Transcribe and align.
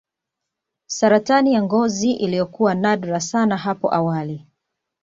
Saratani 0.87 1.53
ya 1.53 1.63
ngozi 1.63 2.11
iliyokuwa 2.11 2.75
nadra 2.75 3.19
sana 3.19 3.57
hapo 3.57 3.93
awali 3.93 4.47